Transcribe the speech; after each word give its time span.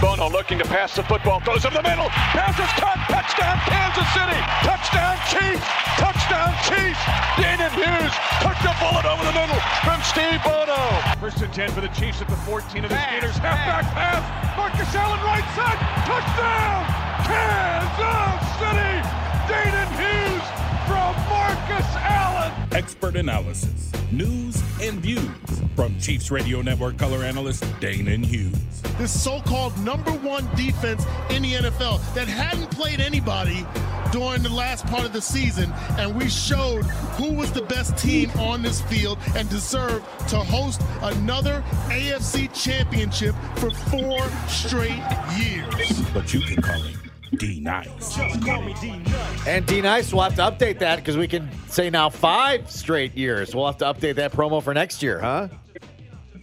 Bono 0.00 0.30
looking 0.30 0.58
to 0.58 0.64
pass 0.64 0.94
the 0.94 1.02
football, 1.02 1.40
throws 1.40 1.64
in 1.64 1.74
the 1.74 1.82
middle, 1.82 2.06
pass 2.30 2.54
is 2.54 2.70
cut, 2.78 2.94
touchdown 3.10 3.58
Kansas 3.66 4.06
City, 4.14 4.38
touchdown 4.62 5.18
Chiefs, 5.26 5.66
touchdown 5.98 6.54
Chiefs. 6.62 7.02
Danan 7.42 7.74
Hughes 7.74 8.14
took 8.38 8.54
the 8.62 8.70
bullet 8.78 9.02
over 9.02 9.24
the 9.26 9.34
middle 9.34 9.58
from 9.82 9.98
Steve 10.06 10.38
Bono. 10.46 10.78
First 11.18 11.42
and 11.42 11.52
10 11.52 11.74
for 11.74 11.80
the 11.82 11.90
Chiefs 11.90 12.22
at 12.22 12.28
the 12.28 12.38
14 12.46 12.84
of 12.84 12.90
the 12.90 13.02
Gators. 13.10 13.36
Halfback 13.42 13.90
pass, 13.90 14.22
Marcus 14.56 14.94
Allen 14.94 15.20
right 15.26 15.48
side, 15.58 15.80
touchdown 16.06 16.86
Kansas 17.26 18.40
City. 18.62 18.94
Danan 19.50 19.90
Hughes 19.98 20.46
from 20.86 21.18
Marcus 21.26 21.90
Allen. 21.98 22.39
Expert 22.80 23.14
analysis, 23.14 23.92
news, 24.10 24.62
and 24.80 25.00
views 25.00 25.28
from 25.76 25.98
Chiefs 25.98 26.30
Radio 26.30 26.62
Network 26.62 26.96
color 26.96 27.22
analyst 27.22 27.62
Danan 27.78 28.24
Hughes. 28.24 28.56
This 28.96 29.22
so-called 29.22 29.78
number 29.84 30.12
one 30.12 30.48
defense 30.56 31.04
in 31.28 31.42
the 31.42 31.52
NFL 31.52 32.00
that 32.14 32.26
hadn't 32.26 32.70
played 32.70 32.98
anybody 33.00 33.66
during 34.12 34.42
the 34.42 34.48
last 34.48 34.86
part 34.86 35.04
of 35.04 35.12
the 35.12 35.20
season, 35.20 35.70
and 35.98 36.16
we 36.16 36.30
showed 36.30 36.84
who 37.18 37.34
was 37.34 37.52
the 37.52 37.60
best 37.60 37.98
team 37.98 38.30
on 38.38 38.62
this 38.62 38.80
field 38.80 39.18
and 39.36 39.46
deserved 39.50 40.02
to 40.30 40.36
host 40.36 40.80
another 41.02 41.62
AFC 41.88 42.48
championship 42.54 43.34
for 43.56 43.70
four 43.90 44.26
straight 44.48 45.02
years. 45.36 46.00
But 46.14 46.32
you 46.32 46.40
can 46.40 46.62
call 46.62 46.80
him 46.80 46.99
D 47.36 47.60
Nice. 47.60 48.18
And 49.46 49.64
D 49.66 49.80
Nice, 49.80 50.12
we'll 50.12 50.22
have 50.22 50.34
to 50.36 50.42
update 50.42 50.78
that 50.80 50.96
because 50.96 51.16
we 51.16 51.28
can 51.28 51.48
say 51.68 51.88
now 51.90 52.10
five 52.10 52.70
straight 52.70 53.16
years. 53.16 53.54
We'll 53.54 53.66
have 53.66 53.78
to 53.78 53.84
update 53.84 54.16
that 54.16 54.32
promo 54.32 54.62
for 54.62 54.74
next 54.74 55.02
year, 55.02 55.20
huh? 55.20 55.48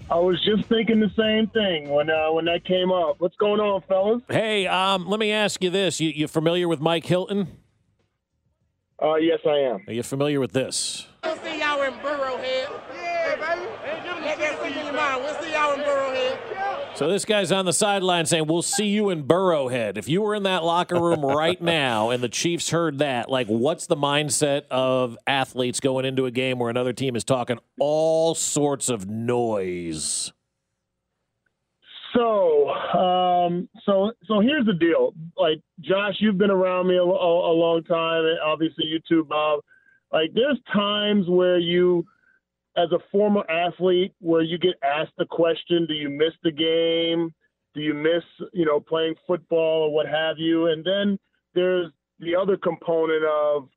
I 0.09 0.19
was 0.19 0.41
just 0.45 0.69
thinking 0.69 1.01
the 1.01 1.11
same 1.17 1.47
thing 1.47 1.89
when 1.89 2.09
uh, 2.09 2.31
when 2.31 2.45
that 2.45 2.63
came 2.63 2.91
up. 2.91 3.17
What's 3.19 3.35
going 3.35 3.59
on, 3.59 3.81
fellas? 3.89 4.21
Hey, 4.29 4.65
um, 4.65 5.05
let 5.07 5.19
me 5.19 5.31
ask 5.31 5.61
you 5.61 5.69
this: 5.69 5.99
you, 5.99 6.09
you 6.09 6.27
familiar 6.27 6.67
with 6.67 6.79
Mike 6.79 7.05
Hilton? 7.05 7.47
Uh, 9.01 9.15
yes, 9.15 9.39
I 9.45 9.57
am. 9.59 9.83
Are 9.87 9.93
you 9.93 10.03
familiar 10.03 10.39
with 10.39 10.53
this? 10.53 11.07
We'll 11.23 11.35
see 11.37 11.59
y'all 11.59 11.81
in 11.83 11.93
Burrowhead. 11.95 12.69
Yeah, 12.95 13.35
baby. 13.35 13.67
Let 14.25 14.39
that 14.39 14.59
sink 14.61 14.77
in 14.77 14.85
your 14.85 14.93
mind. 14.93 15.23
We'll 15.23 15.41
see 15.41 15.51
y'all 15.51 15.73
in 15.73 15.81
Burrowhead. 15.81 16.46
So 16.97 17.07
this 17.07 17.25
guy's 17.25 17.51
on 17.51 17.65
the 17.65 17.73
sideline 17.73 18.25
saying, 18.25 18.47
"We'll 18.47 18.63
see 18.63 18.87
you 18.87 19.11
in 19.11 19.23
Burrowhead." 19.25 19.97
If 19.97 20.09
you 20.09 20.23
were 20.23 20.33
in 20.33 20.41
that 20.43 20.63
locker 20.63 20.99
room 20.99 21.23
right 21.23 21.61
now 21.61 22.09
and 22.09 22.23
the 22.23 22.27
Chiefs 22.27 22.71
heard 22.71 22.97
that, 22.97 23.29
like, 23.29 23.45
what's 23.45 23.85
the 23.85 23.95
mindset 23.95 24.63
of 24.71 25.15
athletes 25.27 25.79
going 25.79 26.05
into 26.05 26.25
a 26.25 26.31
game 26.31 26.57
where 26.57 26.71
another 26.71 26.93
team 26.93 27.15
is 27.15 27.23
talking 27.23 27.59
all 27.79 28.33
sorts 28.33 28.89
of 28.89 29.07
noise? 29.07 30.33
So, 32.15 32.69
um, 32.69 33.69
so, 33.85 34.13
so 34.25 34.39
here's 34.39 34.65
the 34.65 34.73
deal. 34.73 35.13
Like, 35.37 35.61
Josh, 35.79 36.15
you've 36.17 36.39
been 36.39 36.49
around 36.49 36.87
me 36.87 36.95
a, 36.95 37.03
a, 37.03 37.05
a 37.05 37.53
long 37.53 37.83
time, 37.83 38.25
and 38.25 38.39
obviously 38.43 38.85
you 38.85 38.99
too, 39.07 39.23
Bob. 39.23 39.59
Like, 40.11 40.31
there's 40.33 40.57
times 40.73 41.27
where 41.29 41.59
you, 41.59 42.07
as 42.77 42.91
a 42.91 42.99
former 43.11 43.43
athlete, 43.49 44.13
where 44.19 44.41
you 44.41 44.57
get 44.57 44.75
asked 44.83 45.15
the 45.17 45.25
question, 45.25 45.85
"Do 45.87 45.93
you 45.93 46.09
miss 46.09 46.33
the 46.43 46.51
game? 46.51 47.33
Do 47.73 47.81
you 47.81 47.93
miss, 47.93 48.23
you 48.53 48.65
know, 48.65 48.79
playing 48.79 49.15
football 49.25 49.83
or 49.83 49.93
what 49.93 50.07
have 50.07 50.37
you?" 50.37 50.67
And 50.67 50.83
then 50.85 51.19
there's 51.53 51.91
the 52.19 52.35
other 52.35 52.57
component 52.57 53.23
of, 53.25 53.69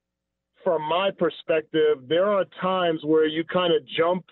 from 0.65 0.83
my 0.83 1.11
perspective, 1.11 2.07
there 2.07 2.27
are 2.27 2.45
times 2.61 3.01
where 3.05 3.27
you 3.27 3.45
kind 3.45 3.73
of 3.75 3.87
jump 3.87 4.25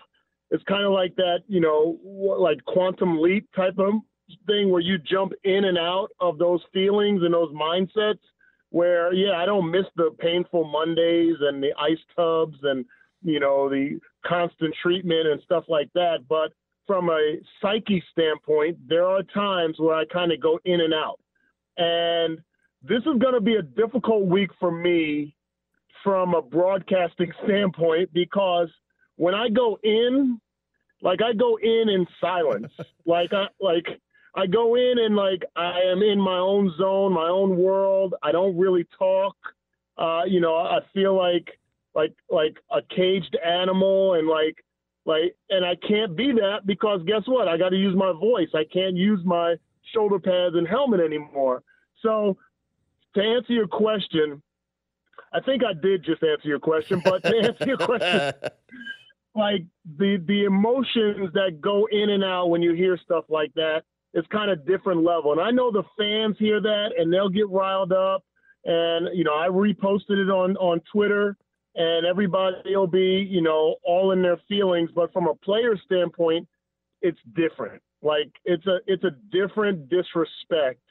it's 0.51 0.63
kind 0.63 0.83
of 0.83 0.91
like 0.91 1.15
that, 1.15 1.43
you 1.47 1.59
know, 1.59 1.99
like 2.03 2.63
quantum 2.65 3.21
leap 3.21 3.47
type 3.55 3.77
of 3.77 3.93
thing 4.47 4.69
where 4.71 4.81
you 4.81 4.97
jump 4.97 5.33
in 5.43 5.65
and 5.65 5.77
out 5.77 6.09
of 6.19 6.37
those 6.37 6.61
feelings 6.73 7.21
and 7.23 7.33
those 7.33 7.53
mindsets. 7.53 8.19
Where, 8.71 9.13
yeah, 9.13 9.33
I 9.33 9.45
don't 9.45 9.71
miss 9.71 9.85
the 9.95 10.11
painful 10.19 10.65
Mondays 10.65 11.35
and 11.41 11.61
the 11.61 11.71
ice 11.79 11.97
tubs 12.15 12.57
and, 12.63 12.85
you 13.23 13.39
know, 13.39 13.69
the 13.69 13.99
constant 14.25 14.73
treatment 14.81 15.27
and 15.27 15.41
stuff 15.43 15.65
like 15.67 15.89
that. 15.93 16.19
But 16.27 16.53
from 16.87 17.09
a 17.09 17.35
psyche 17.61 18.03
standpoint, 18.11 18.77
there 18.87 19.05
are 19.05 19.23
times 19.23 19.75
where 19.79 19.95
I 19.95 20.05
kind 20.05 20.31
of 20.31 20.41
go 20.41 20.59
in 20.65 20.81
and 20.81 20.93
out. 20.93 21.19
And 21.77 22.39
this 22.81 22.99
is 22.99 23.19
going 23.19 23.33
to 23.33 23.41
be 23.41 23.55
a 23.55 23.61
difficult 23.61 24.25
week 24.25 24.49
for 24.59 24.71
me 24.71 25.35
from 26.03 26.33
a 26.33 26.41
broadcasting 26.41 27.31
standpoint 27.43 28.11
because 28.13 28.69
when 29.17 29.35
I 29.35 29.49
go 29.49 29.77
in, 29.83 30.39
like 31.01 31.21
I 31.21 31.33
go 31.33 31.57
in 31.61 31.89
in 31.89 32.07
silence. 32.19 32.71
like 33.05 33.33
I 33.33 33.47
like 33.59 33.85
I 34.35 34.47
go 34.47 34.75
in 34.75 34.95
and 34.99 35.15
like 35.15 35.43
I 35.55 35.81
am 35.91 36.01
in 36.01 36.19
my 36.19 36.37
own 36.37 36.73
zone, 36.77 37.13
my 37.13 37.27
own 37.27 37.57
world. 37.57 38.15
I 38.23 38.31
don't 38.31 38.57
really 38.57 38.85
talk. 38.97 39.35
Uh, 39.97 40.21
you 40.25 40.39
know, 40.39 40.55
I 40.55 40.79
feel 40.93 41.15
like 41.15 41.58
like 41.95 42.13
like 42.29 42.57
a 42.71 42.81
caged 42.95 43.37
animal 43.43 44.13
and 44.13 44.27
like 44.27 44.55
like 45.05 45.35
and 45.49 45.65
I 45.65 45.75
can't 45.75 46.15
be 46.15 46.31
that 46.33 46.65
because 46.65 47.01
guess 47.05 47.23
what? 47.25 47.47
I 47.47 47.57
got 47.57 47.69
to 47.69 47.77
use 47.77 47.95
my 47.95 48.11
voice. 48.13 48.49
I 48.53 48.65
can't 48.71 48.95
use 48.95 49.19
my 49.25 49.55
shoulder 49.93 50.19
pads 50.19 50.55
and 50.55 50.67
helmet 50.67 50.99
anymore. 50.99 51.63
So 52.01 52.37
to 53.15 53.21
answer 53.21 53.53
your 53.53 53.67
question, 53.67 54.41
I 55.33 55.39
think 55.41 55.63
I 55.63 55.73
did 55.73 56.03
just 56.03 56.23
answer 56.23 56.47
your 56.47 56.59
question, 56.59 57.01
but 57.03 57.23
to 57.23 57.35
answer 57.35 57.65
your 57.65 57.77
question, 57.77 58.33
like 59.35 59.65
the 59.97 60.17
the 60.25 60.45
emotions 60.45 61.31
that 61.33 61.61
go 61.61 61.87
in 61.91 62.09
and 62.09 62.23
out 62.23 62.47
when 62.47 62.61
you 62.61 62.73
hear 62.73 62.97
stuff 62.97 63.25
like 63.29 63.53
that, 63.55 63.83
it's 64.13 64.27
kind 64.27 64.51
of 64.51 64.65
different 64.65 65.03
level. 65.03 65.31
And 65.31 65.41
I 65.41 65.51
know 65.51 65.71
the 65.71 65.83
fans 65.97 66.35
hear 66.39 66.61
that 66.61 66.89
and 66.97 67.11
they'll 67.11 67.29
get 67.29 67.49
riled 67.49 67.93
up. 67.93 68.23
And 68.65 69.15
you 69.15 69.23
know, 69.23 69.33
I 69.33 69.47
reposted 69.47 70.21
it 70.21 70.29
on 70.29 70.57
on 70.57 70.81
Twitter, 70.91 71.37
and 71.79 72.05
everybody 72.05 72.75
will 72.75 72.85
be 72.85 73.25
you 73.27 73.41
know 73.41 73.77
all 73.83 74.11
in 74.11 74.21
their 74.21 74.37
feelings. 74.47 74.91
But 74.93 75.11
from 75.11 75.27
a 75.27 75.33
player 75.33 75.75
standpoint, 75.85 76.47
it's 77.01 77.17
different. 77.35 77.81
Like 78.03 78.31
it's 78.45 78.67
a 78.67 78.77
it's 78.85 79.03
a 79.03 79.11
different 79.31 79.89
disrespect 79.89 80.81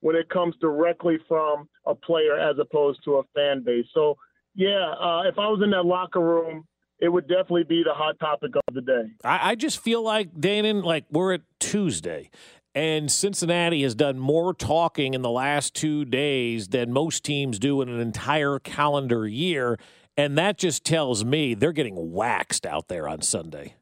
when 0.00 0.14
it 0.14 0.28
comes 0.28 0.54
directly 0.60 1.16
from 1.26 1.68
a 1.86 1.94
player 1.94 2.38
as 2.38 2.56
opposed 2.60 3.00
to 3.04 3.16
a 3.16 3.22
fan 3.34 3.64
base. 3.64 3.86
So 3.92 4.16
yeah, 4.54 4.92
uh, 5.00 5.22
if 5.22 5.38
I 5.38 5.48
was 5.48 5.60
in 5.64 5.70
that 5.70 5.84
locker 5.84 6.20
room, 6.20 6.64
it 7.00 7.08
would 7.08 7.26
definitely 7.26 7.64
be 7.64 7.82
the 7.82 7.94
hot 7.94 8.18
topic 8.20 8.52
of 8.54 8.74
the 8.74 8.82
day. 8.82 9.12
I, 9.24 9.50
I 9.50 9.54
just 9.54 9.80
feel 9.80 10.02
like 10.02 10.32
Danan, 10.34 10.84
like 10.84 11.04
we're 11.10 11.34
at 11.34 11.40
Tuesday, 11.58 12.30
and 12.74 13.10
Cincinnati 13.10 13.82
has 13.82 13.94
done 13.94 14.18
more 14.18 14.52
talking 14.54 15.14
in 15.14 15.22
the 15.22 15.30
last 15.30 15.74
two 15.74 16.04
days 16.04 16.68
than 16.68 16.92
most 16.92 17.24
teams 17.24 17.58
do 17.58 17.82
in 17.82 17.88
an 17.88 18.00
entire 18.00 18.58
calendar 18.58 19.26
year, 19.26 19.78
and 20.16 20.38
that 20.38 20.58
just 20.58 20.84
tells 20.84 21.24
me 21.24 21.54
they're 21.54 21.72
getting 21.72 22.12
waxed 22.12 22.66
out 22.66 22.88
there 22.88 23.08
on 23.08 23.22
Sunday. 23.22 23.74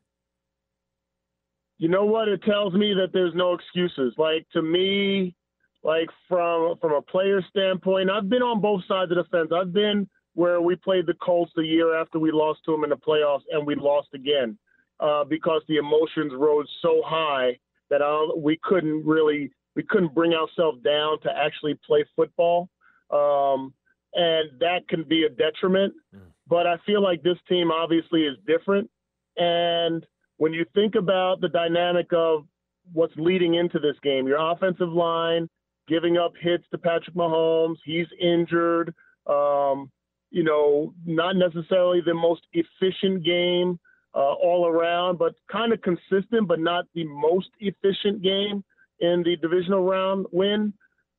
You 1.78 1.88
know 1.88 2.04
what? 2.04 2.28
It 2.28 2.42
tells 2.44 2.74
me 2.74 2.94
that 2.94 3.12
there's 3.12 3.34
no 3.34 3.54
excuses. 3.54 4.14
Like 4.16 4.46
to 4.52 4.62
me, 4.62 5.34
like 5.82 6.08
from 6.28 6.76
from 6.80 6.92
a 6.92 7.02
player 7.02 7.42
standpoint, 7.50 8.10
I've 8.10 8.28
been 8.28 8.42
on 8.42 8.60
both 8.60 8.82
sides 8.86 9.10
of 9.10 9.16
the 9.16 9.24
fence. 9.24 9.50
I've 9.54 9.72
been 9.72 10.08
where 10.34 10.60
we 10.60 10.76
played 10.76 11.06
the 11.06 11.14
Colts 11.14 11.52
the 11.56 11.62
year 11.62 12.00
after 12.00 12.18
we 12.18 12.30
lost 12.30 12.60
to 12.64 12.72
them 12.72 12.84
in 12.84 12.90
the 12.90 12.96
playoffs, 12.96 13.42
and 13.50 13.66
we 13.66 13.74
lost 13.74 14.08
again 14.14 14.56
uh, 15.00 15.24
because 15.24 15.62
the 15.68 15.76
emotions 15.76 16.32
rose 16.34 16.68
so 16.80 17.02
high 17.04 17.58
that 17.90 18.00
uh, 18.00 18.34
we 18.36 18.58
couldn't 18.62 19.04
really 19.04 19.50
we 19.74 19.82
couldn't 19.82 20.14
bring 20.14 20.32
ourselves 20.34 20.80
down 20.82 21.20
to 21.22 21.30
actually 21.36 21.78
play 21.86 22.04
football, 22.14 22.68
um, 23.10 23.72
and 24.14 24.50
that 24.60 24.88
can 24.88 25.04
be 25.04 25.24
a 25.24 25.28
detriment. 25.28 25.94
Mm. 26.14 26.20
But 26.46 26.66
I 26.66 26.76
feel 26.84 27.02
like 27.02 27.22
this 27.22 27.38
team 27.48 27.70
obviously 27.70 28.22
is 28.24 28.36
different, 28.46 28.90
and 29.36 30.04
when 30.36 30.52
you 30.52 30.64
think 30.74 30.94
about 30.94 31.40
the 31.40 31.48
dynamic 31.48 32.12
of 32.12 32.46
what's 32.92 33.14
leading 33.16 33.54
into 33.54 33.78
this 33.78 33.96
game, 34.02 34.26
your 34.26 34.52
offensive 34.52 34.88
line 34.88 35.48
giving 35.88 36.16
up 36.16 36.32
hits 36.40 36.64
to 36.70 36.78
Patrick 36.78 37.14
Mahomes, 37.14 37.76
he's 37.84 38.06
injured. 38.20 38.94
Um, 39.26 39.90
you 40.30 40.42
know, 40.42 40.94
not 41.04 41.36
necessarily 41.36 42.00
the 42.04 42.14
most 42.14 42.42
efficient 42.52 43.24
game 43.24 43.78
uh, 44.14 44.32
all 44.32 44.66
around, 44.66 45.18
but 45.18 45.34
kind 45.50 45.72
of 45.72 45.80
consistent, 45.82 46.48
but 46.48 46.58
not 46.58 46.86
the 46.94 47.04
most 47.04 47.48
efficient 47.60 48.22
game 48.22 48.64
in 49.00 49.22
the 49.22 49.36
divisional 49.36 49.84
round 49.84 50.26
win. 50.32 50.72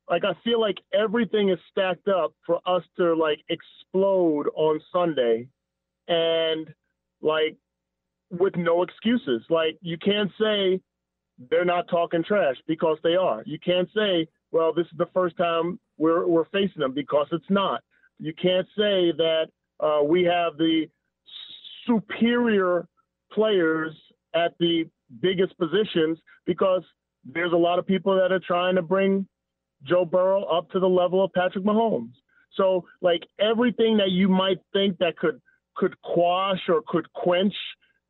Like 0.08 0.24
I 0.24 0.32
feel 0.42 0.60
like 0.60 0.78
everything 0.92 1.48
is 1.50 1.58
stacked 1.70 2.08
up 2.08 2.34
for 2.46 2.60
us 2.66 2.82
to 2.98 3.14
like 3.14 3.40
explode 3.48 4.48
on 4.54 4.80
Sunday, 4.92 5.48
and 6.08 6.72
like 7.22 7.56
with 8.30 8.56
no 8.56 8.82
excuses. 8.82 9.42
Like 9.48 9.78
you 9.80 9.96
can't 9.98 10.30
say 10.40 10.80
they're 11.50 11.64
not 11.64 11.88
talking 11.88 12.22
trash 12.22 12.56
because 12.66 12.98
they 13.02 13.16
are. 13.16 13.42
You 13.46 13.58
can't 13.58 13.88
say, 13.96 14.28
well, 14.52 14.72
this 14.72 14.86
is 14.86 14.98
the 14.98 15.08
first 15.14 15.36
time 15.36 15.80
we're 15.96 16.26
we're 16.26 16.46
facing 16.46 16.80
them 16.80 16.92
because 16.92 17.26
it's 17.32 17.50
not 17.50 17.82
you 18.18 18.32
can't 18.32 18.66
say 18.76 19.12
that 19.12 19.46
uh, 19.80 20.02
we 20.02 20.24
have 20.24 20.56
the 20.56 20.86
superior 21.86 22.86
players 23.32 23.92
at 24.34 24.54
the 24.58 24.84
biggest 25.20 25.56
positions 25.58 26.18
because 26.46 26.82
there's 27.24 27.52
a 27.52 27.56
lot 27.56 27.78
of 27.78 27.86
people 27.86 28.14
that 28.14 28.32
are 28.32 28.40
trying 28.40 28.76
to 28.76 28.82
bring 28.82 29.26
Joe 29.84 30.04
Burrow 30.04 30.44
up 30.44 30.70
to 30.70 30.80
the 30.80 30.88
level 30.88 31.24
of 31.24 31.32
Patrick 31.32 31.64
Mahomes. 31.64 32.12
So 32.56 32.84
like 33.00 33.22
everything 33.40 33.96
that 33.98 34.10
you 34.10 34.28
might 34.28 34.58
think 34.72 34.98
that 34.98 35.16
could 35.16 35.40
could 35.76 36.00
quash 36.02 36.60
or 36.68 36.82
could 36.86 37.12
quench 37.12 37.54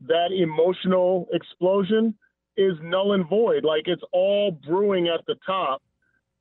that 0.06 0.32
emotional 0.32 1.26
explosion 1.32 2.14
is 2.56 2.74
null 2.82 3.12
and 3.12 3.28
void. 3.28 3.64
Like 3.64 3.84
it's 3.86 4.02
all 4.12 4.50
brewing 4.50 5.08
at 5.08 5.24
the 5.26 5.36
top. 5.46 5.82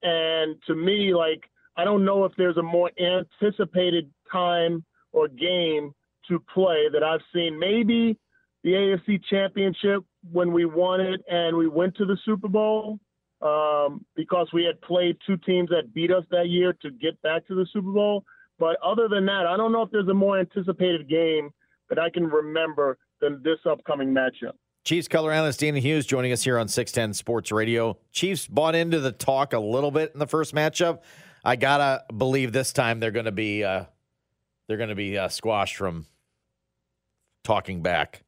And 0.01 0.57
to 0.67 0.75
me, 0.75 1.13
like 1.13 1.43
I 1.77 1.85
don't 1.85 2.05
know 2.05 2.25
if 2.25 2.33
there's 2.37 2.57
a 2.57 2.63
more 2.63 2.91
anticipated 2.99 4.11
time 4.31 4.83
or 5.11 5.27
game 5.27 5.93
to 6.27 6.43
play 6.53 6.87
that 6.91 7.03
I've 7.03 7.21
seen. 7.33 7.57
Maybe 7.57 8.17
the 8.63 8.71
AFC 8.71 9.21
Championship 9.29 10.03
when 10.31 10.53
we 10.53 10.65
won 10.65 11.01
it 11.01 11.21
and 11.29 11.57
we 11.57 11.67
went 11.67 11.95
to 11.97 12.05
the 12.05 12.17
Super 12.25 12.47
Bowl 12.47 12.99
um, 13.43 14.05
because 14.15 14.47
we 14.53 14.63
had 14.63 14.79
played 14.81 15.17
two 15.27 15.37
teams 15.37 15.69
that 15.69 15.93
beat 15.93 16.11
us 16.11 16.23
that 16.31 16.47
year 16.47 16.73
to 16.81 16.91
get 16.91 17.21
back 17.21 17.45
to 17.47 17.55
the 17.55 17.67
Super 17.73 17.91
Bowl. 17.91 18.23
But 18.57 18.77
other 18.83 19.07
than 19.07 19.25
that, 19.25 19.45
I 19.45 19.57
don't 19.57 19.71
know 19.71 19.81
if 19.81 19.91
there's 19.91 20.07
a 20.07 20.13
more 20.13 20.39
anticipated 20.39 21.09
game 21.09 21.51
that 21.89 21.99
I 21.99 22.09
can 22.09 22.25
remember 22.25 22.97
than 23.19 23.41
this 23.43 23.59
upcoming 23.69 24.09
matchup. 24.09 24.53
Chiefs 24.85 25.07
color 25.07 25.31
analyst 25.31 25.61
Danan 25.61 25.79
Hughes 25.79 26.05
joining 26.05 26.31
us 26.31 26.43
here 26.43 26.57
on 26.57 26.67
610 26.67 27.13
Sports 27.13 27.51
Radio. 27.51 27.97
Chiefs 28.11 28.47
bought 28.47 28.75
into 28.75 28.99
the 28.99 29.11
talk 29.11 29.53
a 29.53 29.59
little 29.59 29.91
bit 29.91 30.11
in 30.13 30.19
the 30.19 30.27
first 30.27 30.53
matchup. 30.53 30.99
I 31.43 31.55
gotta 31.55 32.03
believe 32.15 32.51
this 32.51 32.73
time 32.73 32.99
they're 32.99 33.11
going 33.11 33.25
to 33.25 33.31
be 33.31 33.63
uh, 33.63 33.85
they're 34.67 34.77
going 34.77 34.89
to 34.89 34.95
be 34.95 35.17
uh, 35.17 35.27
squashed 35.27 35.75
from 35.75 36.05
talking 37.43 37.81
back. 37.81 38.23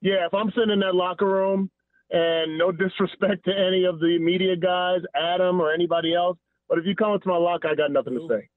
Yeah, 0.00 0.26
if 0.26 0.34
I'm 0.34 0.50
sitting 0.50 0.70
in 0.70 0.80
that 0.80 0.94
locker 0.94 1.26
room, 1.26 1.70
and 2.10 2.58
no 2.58 2.72
disrespect 2.72 3.44
to 3.44 3.52
any 3.52 3.84
of 3.84 4.00
the 4.00 4.18
media 4.18 4.56
guys, 4.56 5.00
Adam 5.14 5.60
or 5.60 5.72
anybody 5.72 6.14
else, 6.14 6.38
but 6.68 6.78
if 6.78 6.86
you 6.86 6.94
come 6.94 7.12
into 7.14 7.28
my 7.28 7.36
locker, 7.36 7.68
I 7.68 7.74
got 7.74 7.90
nothing 7.90 8.14
to 8.14 8.26
say. 8.28 8.48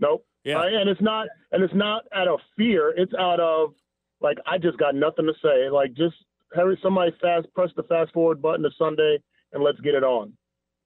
Nope. 0.00 0.26
Yeah. 0.44 0.58
Uh, 0.58 0.66
and 0.66 0.88
it's 0.88 1.00
not 1.00 1.26
and 1.52 1.62
it's 1.62 1.74
not 1.74 2.04
out 2.14 2.28
of 2.28 2.40
fear. 2.56 2.92
It's 2.96 3.12
out 3.18 3.40
of 3.40 3.74
like 4.20 4.38
I 4.46 4.58
just 4.58 4.78
got 4.78 4.94
nothing 4.94 5.26
to 5.26 5.32
say. 5.42 5.70
Like 5.70 5.94
just 5.94 6.16
hurry 6.52 6.78
somebody 6.82 7.12
fast 7.20 7.46
press 7.54 7.70
the 7.76 7.82
fast 7.84 8.12
forward 8.12 8.42
button 8.42 8.62
to 8.62 8.70
Sunday 8.78 9.18
and 9.52 9.62
let's 9.62 9.80
get 9.80 9.94
it 9.94 10.04
on. 10.04 10.32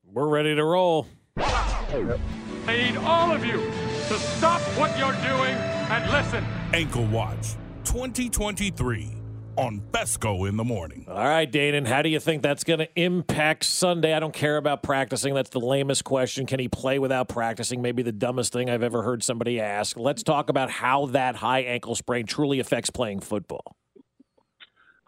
We're 0.04 0.28
ready 0.28 0.54
to 0.54 0.64
roll. 0.64 1.06
I 1.36 2.76
need 2.76 2.96
all 2.98 3.32
of 3.32 3.44
you 3.44 3.56
to 3.56 4.14
stop 4.14 4.60
what 4.78 4.96
you're 4.98 5.12
doing 5.12 5.54
and 5.54 6.10
listen. 6.12 6.44
Ankle 6.72 7.06
Watch 7.06 7.54
2023 7.84 9.17
on 9.58 9.80
Fescoe 9.92 10.48
in 10.48 10.56
the 10.56 10.64
morning. 10.64 11.04
All 11.08 11.16
right, 11.16 11.50
Danan, 11.50 11.86
how 11.86 12.00
do 12.00 12.08
you 12.08 12.20
think 12.20 12.42
that's 12.42 12.62
going 12.62 12.78
to 12.78 12.88
impact 12.94 13.64
Sunday? 13.64 14.14
I 14.14 14.20
don't 14.20 14.32
care 14.32 14.56
about 14.56 14.84
practicing. 14.84 15.34
That's 15.34 15.50
the 15.50 15.60
lamest 15.60 16.04
question. 16.04 16.46
Can 16.46 16.60
he 16.60 16.68
play 16.68 17.00
without 17.00 17.28
practicing? 17.28 17.82
Maybe 17.82 18.04
the 18.04 18.12
dumbest 18.12 18.52
thing 18.52 18.70
I've 18.70 18.84
ever 18.84 19.02
heard 19.02 19.24
somebody 19.24 19.60
ask. 19.60 19.98
Let's 19.98 20.22
talk 20.22 20.48
about 20.48 20.70
how 20.70 21.06
that 21.06 21.36
high 21.36 21.60
ankle 21.60 21.96
sprain 21.96 22.24
truly 22.24 22.60
affects 22.60 22.90
playing 22.90 23.20
football. 23.20 23.76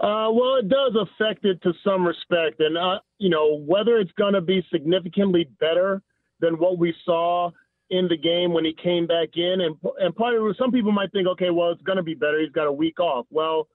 Uh, 0.01 0.33
well, 0.33 0.57
it 0.57 0.69
does 0.69 0.97
affect 0.99 1.45
it 1.45 1.63
to 1.63 1.73
some 1.85 2.07
respect, 2.07 2.59
and 2.59 2.77
uh, 2.77 2.99
you 3.19 3.29
know 3.29 3.59
whether 3.59 3.99
it's 3.99 4.13
going 4.13 4.33
to 4.33 4.41
be 4.41 4.65
significantly 4.73 5.47
better 5.61 6.01
than 6.41 6.55
what 6.55 6.79
we 6.79 6.95
saw 7.05 7.51
in 7.91 8.09
the 8.09 8.17
game 8.17 8.55
when 8.55 8.65
he 8.65 8.73
came 8.83 9.07
back 9.07 9.29
in, 9.35 9.61
and 9.61 9.77
and 9.99 10.17
part 10.17 10.35
of 10.35 10.57
some 10.59 10.73
people 10.73 10.91
might 10.91 11.13
think, 11.13 11.29
okay, 11.29 11.51
well, 11.51 11.71
it's 11.71 11.83
going 11.83 11.99
to 11.99 12.03
be 12.03 12.15
better. 12.15 12.41
He's 12.41 12.51
got 12.51 12.67
a 12.67 12.73
week 12.73 12.99
off. 12.99 13.27
Well, 13.31 13.69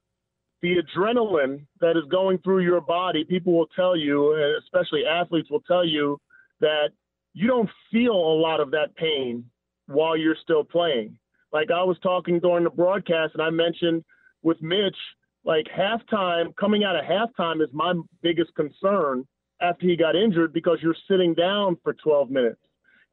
the 0.65 0.81
adrenaline 0.81 1.63
that 1.79 1.91
is 1.91 2.09
going 2.09 2.39
through 2.39 2.61
your 2.61 2.81
body, 2.81 3.23
people 3.23 3.53
will 3.53 3.69
tell 3.75 3.95
you, 3.95 4.35
especially 4.63 5.05
athletes 5.05 5.49
will 5.51 5.61
tell 5.61 5.85
you, 5.85 6.19
that 6.59 6.89
you 7.33 7.47
don't 7.47 7.69
feel 7.91 8.13
a 8.13 8.39
lot 8.41 8.59
of 8.59 8.71
that 8.71 8.95
pain 8.95 9.45
while 9.85 10.17
you're 10.17 10.37
still 10.41 10.63
playing. 10.63 11.17
Like 11.53 11.69
I 11.69 11.83
was 11.83 11.97
talking 12.01 12.39
during 12.39 12.63
the 12.63 12.71
broadcast, 12.71 13.33
and 13.35 13.43
I 13.43 13.51
mentioned 13.51 14.03
with 14.41 14.59
Mitch, 14.61 14.97
like 15.43 15.67
halftime, 15.67 16.55
coming 16.55 16.83
out 16.83 16.95
of 16.95 17.05
halftime 17.05 17.61
is 17.61 17.69
my 17.71 17.93
biggest 18.23 18.55
concern 18.55 19.27
after 19.61 19.85
he 19.85 19.95
got 19.95 20.15
injured 20.15 20.51
because 20.51 20.79
you're 20.81 20.95
sitting 21.07 21.35
down 21.35 21.77
for 21.83 21.93
12 21.93 22.31
minutes 22.31 22.61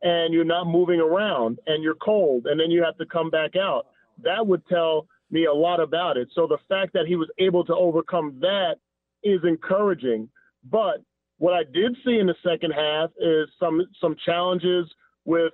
and 0.01 0.33
you're 0.33 0.45
not 0.45 0.67
moving 0.67 1.01
around 1.01 1.59
and 1.67 1.83
you're 1.83 1.95
cold 1.97 2.47
and 2.47 2.59
then 2.59 2.71
you 2.71 2.83
have 2.83 2.97
to 2.97 3.05
come 3.05 3.29
back 3.29 3.57
out. 3.57 3.89
That 4.23 4.47
would 4.47 4.67
tell 4.69 5.07
me 5.33 5.47
a 5.47 5.53
lot 5.53 5.81
about 5.81 6.17
it. 6.17 6.29
So 6.35 6.47
the 6.47 6.59
fact 6.69 6.93
that 6.93 7.07
he 7.07 7.17
was 7.17 7.29
able 7.39 7.65
to 7.65 7.75
overcome 7.75 8.39
that 8.41 8.77
is 9.23 9.41
encouraging. 9.45 10.29
But 10.65 11.03
what 11.39 11.55
I 11.55 11.65
did 11.65 11.97
see 12.05 12.19
in 12.19 12.27
the 12.27 12.37
second 12.47 12.73
half 12.73 13.11
is 13.19 13.49
some 13.59 13.81
some 14.01 14.17
challenges 14.25 14.87
with 15.25 15.53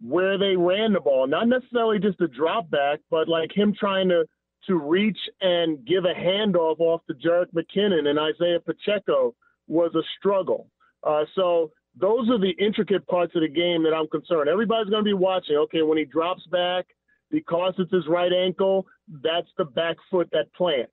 where 0.00 0.38
they 0.38 0.56
ran 0.56 0.92
the 0.92 1.00
ball. 1.00 1.26
Not 1.26 1.48
necessarily 1.48 1.98
just 1.98 2.20
a 2.20 2.28
drop 2.28 2.70
back, 2.70 3.00
but 3.10 3.28
like 3.28 3.54
him 3.54 3.74
trying 3.78 4.08
to 4.08 4.24
to 4.66 4.74
reach 4.76 5.18
and 5.40 5.84
give 5.86 6.04
a 6.04 6.14
handoff 6.14 6.80
off 6.80 7.00
to 7.06 7.14
Jerick 7.14 7.46
McKinnon 7.54 8.08
and 8.08 8.18
Isaiah 8.18 8.60
Pacheco 8.60 9.34
was 9.68 9.94
a 9.94 10.02
struggle. 10.18 10.68
Uh, 11.02 11.24
so 11.34 11.70
those 11.98 12.28
are 12.28 12.38
the 12.38 12.54
intricate 12.58 13.06
parts 13.06 13.34
of 13.34 13.42
the 13.42 13.48
game 13.48 13.82
that 13.84 13.94
I'm 13.94 14.08
concerned. 14.08 14.48
Everybody's 14.48 14.90
going 14.90 15.04
to 15.04 15.08
be 15.08 15.14
watching. 15.14 15.56
Okay, 15.56 15.82
when 15.82 15.98
he 15.98 16.04
drops 16.04 16.44
back, 16.50 16.86
because 17.30 17.74
it's 17.78 17.92
his 17.92 18.06
right 18.08 18.32
ankle, 18.32 18.86
that's 19.22 19.48
the 19.56 19.64
back 19.64 19.96
foot 20.10 20.28
that 20.32 20.52
plants. 20.54 20.92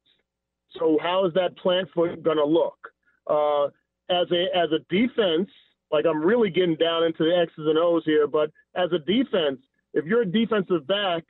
So 0.77 0.97
how 1.01 1.25
is 1.25 1.33
that 1.33 1.57
plant 1.57 1.89
foot 1.93 2.23
going 2.23 2.37
to 2.37 2.45
look? 2.45 2.77
Uh, 3.25 3.65
as 4.09 4.27
a 4.31 4.45
as 4.55 4.69
a 4.71 4.79
defense, 4.89 5.49
like 5.91 6.05
I'm 6.05 6.21
really 6.21 6.49
getting 6.49 6.75
down 6.75 7.03
into 7.03 7.23
the 7.23 7.37
X's 7.37 7.65
and 7.67 7.77
O's 7.77 8.03
here, 8.05 8.27
but 8.27 8.51
as 8.75 8.91
a 8.93 8.99
defense, 8.99 9.59
if 9.93 10.05
you're 10.05 10.21
a 10.21 10.25
defensive 10.25 10.87
back, 10.87 11.23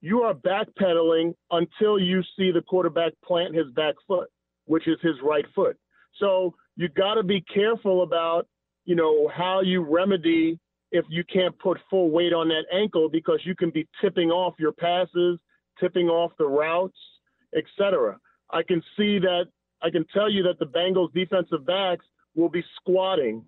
you 0.00 0.22
are 0.22 0.34
backpedaling 0.34 1.34
until 1.50 1.98
you 1.98 2.22
see 2.36 2.50
the 2.50 2.62
quarterback 2.62 3.12
plant 3.24 3.54
his 3.54 3.70
back 3.74 3.94
foot, 4.06 4.28
which 4.66 4.86
is 4.88 4.98
his 5.02 5.16
right 5.22 5.46
foot. 5.54 5.76
So 6.18 6.54
you 6.76 6.88
got 6.88 7.14
to 7.14 7.22
be 7.22 7.40
careful 7.42 8.02
about, 8.02 8.46
you 8.84 8.94
know, 8.94 9.28
how 9.28 9.60
you 9.60 9.82
remedy 9.82 10.58
if 10.92 11.04
you 11.08 11.24
can't 11.24 11.58
put 11.58 11.78
full 11.90 12.10
weight 12.10 12.32
on 12.32 12.48
that 12.48 12.64
ankle 12.72 13.08
because 13.08 13.40
you 13.44 13.56
can 13.56 13.70
be 13.70 13.88
tipping 14.00 14.30
off 14.30 14.54
your 14.58 14.72
passes, 14.72 15.38
tipping 15.80 16.08
off 16.08 16.32
the 16.38 16.46
routes, 16.46 16.98
etc. 17.56 18.18
I 18.50 18.62
can 18.62 18.82
see 18.96 19.18
that 19.18 19.46
I 19.82 19.90
can 19.90 20.04
tell 20.14 20.30
you 20.30 20.42
that 20.44 20.58
the 20.58 20.66
Bengals 20.66 21.12
defensive 21.12 21.66
backs 21.66 22.04
will 22.36 22.50
be 22.50 22.62
squatting 22.76 23.44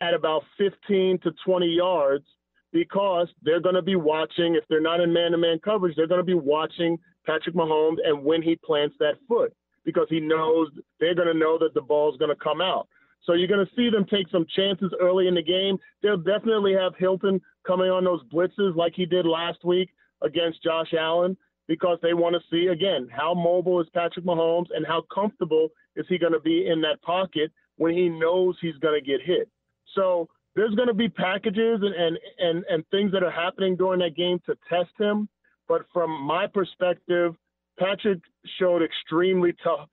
at 0.00 0.14
about 0.14 0.42
15 0.56 1.18
to 1.24 1.32
20 1.44 1.66
yards 1.66 2.24
because 2.72 3.28
they're 3.42 3.60
going 3.60 3.74
to 3.74 3.82
be 3.82 3.96
watching 3.96 4.54
if 4.54 4.64
they're 4.68 4.80
not 4.80 5.00
in 5.00 5.12
man-to-man 5.12 5.60
coverage, 5.64 5.94
they're 5.96 6.08
going 6.08 6.20
to 6.20 6.24
be 6.24 6.34
watching 6.34 6.98
Patrick 7.26 7.54
Mahomes 7.54 7.98
and 8.04 8.24
when 8.24 8.42
he 8.42 8.56
plants 8.56 8.96
that 8.98 9.14
foot 9.28 9.52
because 9.84 10.06
he 10.10 10.20
knows 10.20 10.68
they're 10.98 11.14
going 11.14 11.28
to 11.28 11.38
know 11.38 11.58
that 11.58 11.74
the 11.74 11.80
ball's 11.80 12.16
going 12.16 12.34
to 12.34 12.42
come 12.42 12.60
out. 12.60 12.88
So 13.24 13.32
you're 13.32 13.48
going 13.48 13.64
to 13.64 13.74
see 13.74 13.90
them 13.90 14.04
take 14.04 14.28
some 14.30 14.46
chances 14.54 14.92
early 15.00 15.28
in 15.28 15.34
the 15.34 15.42
game. 15.42 15.78
They'll 16.02 16.16
definitely 16.16 16.74
have 16.74 16.92
Hilton 16.98 17.40
coming 17.66 17.90
on 17.90 18.04
those 18.04 18.22
blitzes 18.24 18.76
like 18.76 18.92
he 18.94 19.06
did 19.06 19.26
last 19.26 19.64
week 19.64 19.90
against 20.22 20.62
Josh 20.62 20.92
Allen 20.98 21.36
because 21.66 21.98
they 22.02 22.12
want 22.12 22.34
to 22.34 22.40
see 22.50 22.66
again 22.68 23.08
how 23.10 23.32
mobile 23.32 23.80
is 23.80 23.88
Patrick 23.94 24.26
Mahomes 24.26 24.66
and 24.74 24.86
how 24.86 25.04
comfortable 25.14 25.68
is 25.96 26.04
he 26.08 26.18
going 26.18 26.34
to 26.34 26.40
be 26.40 26.66
in 26.68 26.82
that 26.82 27.00
pocket 27.02 27.50
when 27.76 27.94
he 27.94 28.08
knows 28.08 28.56
he's 28.60 28.76
going 28.76 29.00
to 29.00 29.06
get 29.06 29.22
hit. 29.24 29.48
So 29.94 30.28
there's 30.54 30.74
going 30.74 30.88
to 30.88 30.94
be 30.94 31.08
packages 31.08 31.80
and, 31.82 31.94
and 31.94 32.18
and 32.38 32.64
and 32.68 32.84
things 32.90 33.10
that 33.12 33.22
are 33.22 33.30
happening 33.30 33.76
during 33.76 34.00
that 34.00 34.16
game 34.16 34.38
to 34.46 34.54
test 34.68 34.90
him. 34.98 35.28
But 35.66 35.86
from 35.92 36.10
my 36.22 36.46
perspective, 36.46 37.34
Patrick 37.78 38.20
showed 38.58 38.82
extremely 38.82 39.54
tough, 39.64 39.88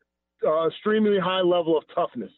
uh, 0.46 0.68
extremely 0.68 1.18
high 1.18 1.40
level 1.40 1.78
of 1.78 1.86
toughness 1.96 2.32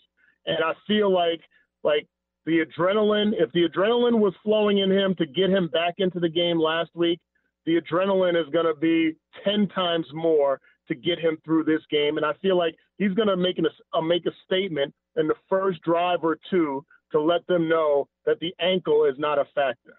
and 0.45 0.57
I 0.63 0.73
feel 0.88 1.12
like 1.12 1.41
like 1.83 2.07
the 2.45 2.65
adrenaline, 2.65 3.31
if 3.38 3.51
the 3.53 3.67
adrenaline 3.67 4.19
was 4.19 4.33
flowing 4.43 4.79
in 4.79 4.91
him 4.91 5.15
to 5.15 5.25
get 5.25 5.50
him 5.50 5.67
back 5.67 5.95
into 5.97 6.19
the 6.19 6.29
game 6.29 6.59
last 6.59 6.91
week, 6.93 7.19
the 7.65 7.79
adrenaline 7.79 8.39
is 8.39 8.51
going 8.51 8.65
to 8.65 8.75
be 8.79 9.15
10 9.45 9.67
times 9.69 10.05
more 10.13 10.59
to 10.88 10.95
get 10.95 11.19
him 11.19 11.38
through 11.45 11.63
this 11.63 11.81
game. 11.89 12.17
And 12.17 12.25
I 12.25 12.33
feel 12.41 12.57
like 12.57 12.75
he's 12.97 13.13
going 13.13 13.29
to 13.29 13.38
make, 13.38 13.57
an, 13.57 13.67
make 14.05 14.25
a 14.25 14.31
statement 14.45 14.93
in 15.15 15.27
the 15.27 15.35
first 15.50 15.81
drive 15.83 16.19
or 16.23 16.38
two 16.50 16.85
to 17.13 17.21
let 17.21 17.45
them 17.47 17.69
know 17.69 18.07
that 18.25 18.39
the 18.39 18.53
ankle 18.59 19.05
is 19.05 19.15
not 19.17 19.39
a 19.39 19.45
factor. 19.55 19.95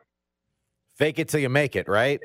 Fake 0.96 1.18
it 1.18 1.28
till 1.28 1.40
you 1.40 1.48
make 1.48 1.74
it, 1.74 1.88
right? 1.88 2.20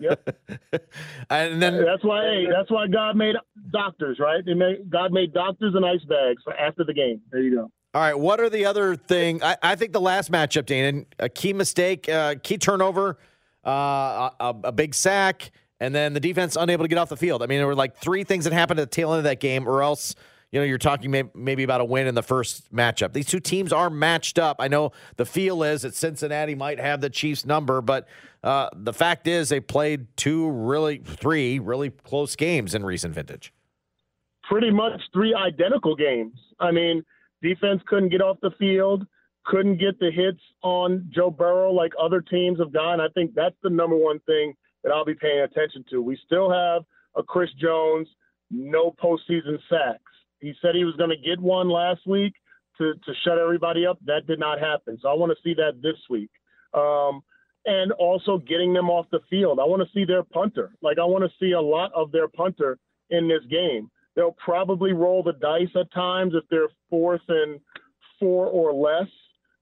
Yep. 0.00 0.38
and 1.30 1.62
then 1.62 1.84
that's 1.84 2.04
why 2.04 2.22
hey, 2.22 2.46
that's 2.50 2.70
why 2.70 2.86
God 2.86 3.16
made 3.16 3.36
doctors, 3.70 4.18
right? 4.18 4.44
They 4.44 4.54
made, 4.54 4.90
God 4.90 5.12
made 5.12 5.32
doctors 5.32 5.74
and 5.74 5.84
ice 5.84 6.04
bags 6.08 6.42
for 6.42 6.54
after 6.54 6.84
the 6.84 6.94
game. 6.94 7.20
There 7.30 7.40
you 7.40 7.54
go. 7.54 7.70
All 7.94 8.02
right. 8.02 8.18
What 8.18 8.40
are 8.40 8.50
the 8.50 8.66
other 8.66 8.94
thing? 8.94 9.42
I, 9.42 9.56
I 9.62 9.74
think 9.74 9.92
the 9.92 10.00
last 10.00 10.30
matchup, 10.30 10.66
Dan, 10.66 11.06
a 11.18 11.28
key 11.28 11.54
mistake, 11.54 12.08
uh, 12.08 12.34
key 12.42 12.58
turnover, 12.58 13.18
uh, 13.64 14.30
a, 14.38 14.54
a, 14.64 14.72
big 14.72 14.94
sack. 14.94 15.50
and 15.80 15.94
then 15.94 16.12
the 16.12 16.20
defense 16.20 16.56
unable 16.56 16.84
to 16.84 16.88
get 16.88 16.98
off 16.98 17.08
the 17.08 17.16
field. 17.16 17.42
I 17.42 17.46
mean, 17.46 17.58
there 17.58 17.66
were 17.66 17.74
like 17.74 17.96
three 17.96 18.22
things 18.22 18.44
that 18.44 18.52
happened 18.52 18.80
at 18.80 18.90
the 18.90 18.94
tail 18.94 19.12
end 19.12 19.18
of 19.18 19.24
that 19.24 19.40
game, 19.40 19.66
or 19.66 19.82
else 19.82 20.14
you 20.52 20.60
know 20.60 20.64
you're 20.64 20.78
talking 20.78 21.10
may- 21.10 21.30
maybe 21.34 21.62
about 21.62 21.80
a 21.80 21.84
win 21.84 22.06
in 22.06 22.14
the 22.14 22.22
first 22.22 22.72
matchup. 22.72 23.12
These 23.12 23.26
two 23.26 23.40
teams 23.40 23.72
are 23.72 23.90
matched 23.90 24.38
up. 24.38 24.56
I 24.58 24.68
know 24.68 24.92
the 25.16 25.26
feel 25.26 25.62
is 25.62 25.82
that 25.82 25.94
Cincinnati 25.94 26.54
might 26.54 26.78
have 26.78 27.00
the 27.00 27.10
Chiefs 27.10 27.44
number, 27.44 27.80
but 27.80 28.06
uh, 28.42 28.68
the 28.74 28.92
fact 28.92 29.26
is 29.26 29.48
they 29.48 29.60
played 29.60 30.06
two 30.16 30.48
really 30.50 30.98
three 30.98 31.58
really 31.58 31.90
close 31.90 32.36
games 32.36 32.74
in 32.74 32.84
recent 32.84 33.14
vintage. 33.14 33.52
Pretty 34.48 34.70
much 34.70 35.00
three 35.12 35.34
identical 35.34 35.96
games. 35.96 36.38
I 36.60 36.70
mean, 36.70 37.04
defense 37.42 37.82
couldn't 37.86 38.10
get 38.10 38.22
off 38.22 38.38
the 38.42 38.52
field, 38.58 39.06
couldn't 39.44 39.78
get 39.78 39.98
the 39.98 40.10
hits 40.10 40.40
on 40.62 41.10
Joe 41.12 41.30
Burrow 41.30 41.72
like 41.72 41.92
other 42.00 42.20
teams 42.20 42.58
have 42.60 42.72
done. 42.72 43.00
I 43.00 43.08
think 43.14 43.34
that's 43.34 43.56
the 43.62 43.70
number 43.70 43.96
one 43.96 44.20
thing 44.20 44.54
that 44.84 44.92
I'll 44.92 45.04
be 45.04 45.14
paying 45.14 45.40
attention 45.40 45.84
to. 45.90 46.00
We 46.00 46.16
still 46.24 46.50
have 46.50 46.82
a 47.16 47.22
Chris 47.22 47.50
Jones, 47.60 48.06
no 48.50 48.94
postseason 49.02 49.58
sacks. 49.68 50.00
He 50.46 50.54
said 50.62 50.76
he 50.76 50.84
was 50.84 50.94
going 50.94 51.10
to 51.10 51.16
get 51.16 51.40
one 51.40 51.68
last 51.68 52.06
week 52.06 52.32
to, 52.78 52.94
to 52.94 53.12
shut 53.24 53.36
everybody 53.36 53.84
up. 53.84 53.98
That 54.06 54.28
did 54.28 54.38
not 54.38 54.60
happen. 54.60 54.96
So 55.02 55.08
I 55.08 55.14
want 55.14 55.32
to 55.32 55.42
see 55.42 55.54
that 55.54 55.82
this 55.82 55.96
week. 56.08 56.30
Um, 56.72 57.22
and 57.64 57.90
also 57.90 58.38
getting 58.38 58.72
them 58.72 58.88
off 58.88 59.06
the 59.10 59.18
field. 59.28 59.58
I 59.58 59.64
want 59.64 59.82
to 59.82 59.88
see 59.92 60.04
their 60.04 60.22
punter. 60.22 60.70
Like, 60.82 61.00
I 61.00 61.04
want 61.04 61.24
to 61.24 61.44
see 61.44 61.50
a 61.50 61.60
lot 61.60 61.90
of 61.96 62.12
their 62.12 62.28
punter 62.28 62.78
in 63.10 63.26
this 63.26 63.42
game. 63.50 63.90
They'll 64.14 64.36
probably 64.38 64.92
roll 64.92 65.24
the 65.24 65.32
dice 65.32 65.74
at 65.74 65.92
times 65.92 66.34
if 66.36 66.44
they're 66.48 66.68
fourth 66.88 67.26
and 67.26 67.58
four 68.20 68.46
or 68.46 68.72
less 68.72 69.08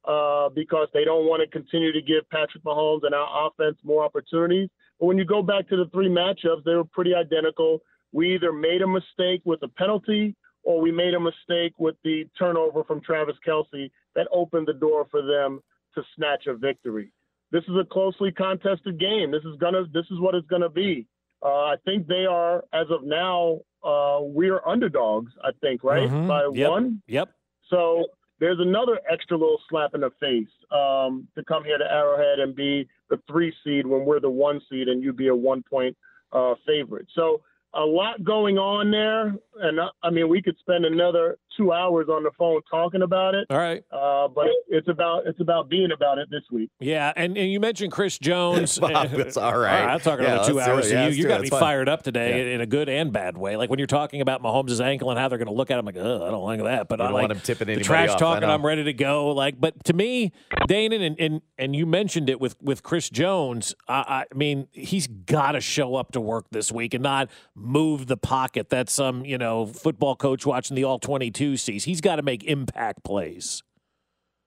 uh, 0.07 0.51
because 0.51 0.89
they 0.93 1.05
don't 1.05 1.25
want 1.25 1.41
to 1.41 1.49
continue 1.49 1.93
to 1.93 2.03
give 2.03 2.29
Patrick 2.29 2.63
Mahomes 2.63 3.05
and 3.05 3.15
our 3.15 3.47
offense 3.47 3.79
more 3.85 4.05
opportunities. 4.05 4.69
But 5.01 5.07
when 5.07 5.17
you 5.17 5.25
go 5.25 5.41
back 5.41 5.67
to 5.71 5.77
the 5.77 5.89
three 5.95 6.11
matchups, 6.11 6.63
they 6.67 6.75
were 6.75 6.85
pretty 6.85 7.15
identical. 7.15 7.79
We 8.13 8.35
either 8.35 8.53
made 8.53 8.83
a 8.83 8.87
mistake 8.87 9.41
with 9.47 9.63
a 9.63 9.69
penalty 9.69 10.37
or 10.65 10.81
we 10.81 10.91
made 10.91 11.15
a 11.15 11.21
mistake 11.21 11.75
with 11.79 11.95
the 12.05 12.27
turnover 12.39 12.83
from 12.85 13.01
Travis 13.01 13.37
Kelce 13.47 13.91
that 14.17 14.27
opened 14.33 14.67
the 14.67 14.73
door 14.75 15.07
for 15.11 15.23
them 15.23 15.61
to 15.95 16.03
snatch 16.17 16.47
a 16.47 16.55
victory. 16.55 17.13
This 17.53 17.63
is 17.65 17.77
a 17.81 17.85
closely 17.85 18.33
contested 18.33 18.99
game. 18.99 19.31
This 19.31 19.45
is 19.45 19.57
gonna. 19.61 19.85
This 19.93 20.07
is 20.11 20.19
what 20.19 20.35
it's 20.35 20.47
gonna 20.49 20.69
be. 20.69 21.07
Uh, 21.43 21.65
I 21.67 21.77
think 21.85 22.07
they 22.07 22.25
are, 22.27 22.65
as 22.73 22.87
of 22.91 23.05
now, 23.05 23.61
uh, 23.85 24.21
we 24.23 24.49
are 24.49 24.67
underdogs. 24.67 25.31
I 25.45 25.51
think, 25.61 25.85
right, 25.85 26.09
Mhm. 26.09 26.27
by 26.27 26.47
Yep. 26.55 26.71
one. 26.71 27.03
Yep. 27.07 27.29
So 27.69 28.07
there's 28.41 28.59
another 28.59 28.99
extra 29.09 29.37
little 29.37 29.61
slap 29.69 29.95
in 29.95 30.01
the 30.01 30.11
face 30.13 30.49
um, 30.71 31.29
to 31.37 31.45
come 31.45 31.65
here 31.65 31.79
to 31.79 31.93
Arrowhead 31.93 32.41
and 32.41 32.55
be 32.55 32.89
the 33.11 33.19
three 33.29 33.55
seed 33.63 33.87
when 33.87 34.05
we're 34.05 34.21
the 34.21 34.31
one 34.31 34.61
seed 34.69 34.89
and 34.89 35.03
you 35.03 35.13
be 35.13 35.29
a 35.29 35.35
one 35.37 35.63
point 35.63 35.97
uh, 36.33 36.55
favorite. 36.67 37.07
So 37.15 37.43
a 37.77 37.85
lot 37.85 38.23
going 38.25 38.59
on 38.59 38.91
there, 38.91 39.35
and 39.61 39.81
uh, 39.81 39.91
I 40.03 40.11
mean 40.11 40.29
we 40.29 40.43
could 40.43 40.59
spend 40.59 40.85
another 40.85 41.39
two 41.57 41.73
hours 41.73 42.07
on 42.09 42.23
the 42.23 42.31
phone 42.39 42.61
talking 42.71 43.03
about 43.03 43.35
it. 43.35 43.47
All 43.51 43.57
right. 43.59 43.83
Uh, 43.93 44.29
but 44.29 44.47
it's 44.69 44.89
about 44.89 45.27
it's 45.27 45.41
about 45.41 45.69
being 45.69 45.91
about 45.93 46.19
it 46.19 46.29
this 46.31 46.43
week. 46.51 46.71
Yeah, 46.81 47.13
and, 47.17 47.37
and 47.37 47.51
you 47.51 47.61
mentioned 47.61 47.93
Chris 47.93 48.19
Jones. 48.19 48.79
Bob, 48.81 49.13
it's 49.15 49.37
all 49.37 49.57
right. 49.59 49.85
I'm 49.85 50.01
talking 50.01 50.25
Yeah, 50.25 50.35
about 50.35 50.47
two 50.47 50.61
hours. 50.61 50.91
it. 50.91 50.95
Yeah, 50.95 51.09
you 51.09 51.15
you 51.15 51.29
got 51.29 51.37
it. 51.37 51.43
me 51.43 51.47
It's 51.47 51.51
fun. 51.51 51.61
fired 51.61 51.89
up 51.89 52.03
today 52.03 52.47
Yeah. 52.49 52.55
in 52.55 52.61
a 52.61 52.67
good 52.67 52.89
and 52.89 53.13
bad 53.13 53.37
way. 53.39 53.57
Like 53.57 53.71
when 53.71 53.79
you're 53.79 53.87
talking 53.87 54.21
about 54.21 54.43
Mahomes' 54.43 54.81
ankle 54.85 55.11
and 55.11 55.19
how 55.19 55.29
they're 55.29 55.39
going 55.39 55.49
to 55.49 55.55
look 55.55 55.71
at 55.71 55.79
him, 55.79 55.85
like, 55.87 55.97
Ugh, 55.97 56.23
I 56.23 56.31
don't 56.31 56.45
like 56.45 56.63
that. 56.63 56.89
But 56.89 56.99
You 56.99 57.05
I 57.05 57.09
don't 57.09 57.15
like 57.15 57.23
want 57.29 57.33
him 57.33 57.41
tipping 57.41 57.69
the 57.69 57.83
trash 57.83 58.11
off, 58.11 58.19
talking. 58.19 58.49
I'm 58.49 58.65
ready 58.65 58.85
to 58.85 58.93
go. 58.93 59.29
Like, 59.31 59.61
but 59.61 59.83
to 59.85 59.93
me, 59.93 60.33
Danan, 60.69 61.07
and 61.07 61.21
and, 61.21 61.41
and 61.59 61.77
you 61.77 61.87
mentioned 61.87 62.29
it 62.31 62.41
with 62.41 62.57
with 62.63 62.83
Chris 62.83 63.11
Jones. 63.11 63.75
I, 63.89 64.25
I 64.31 64.35
mean, 64.35 64.67
he's 64.73 65.07
got 65.07 65.53
to 65.53 65.61
show 65.61 65.95
up 65.97 66.13
to 66.13 66.21
work 66.21 66.47
this 66.51 66.73
week 66.73 66.95
and 66.95 67.03
not 67.03 67.31
move 67.55 68.07
the 68.07 68.17
pocket 68.17 68.69
That's 68.71 68.93
some 68.93 69.25
you 69.25 69.39
know 69.39 69.67
football 69.67 70.17
coach 70.17 70.45
watching 70.47 70.75
the 70.75 70.85
All 70.85 70.99
22 70.99 71.44
sees. 71.57 71.85
He's 71.85 72.01
got 72.01 72.17
to 72.17 72.23
make 72.23 72.45
impact 72.45 73.05
plays. 73.05 73.63